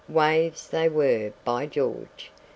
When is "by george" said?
1.45-2.31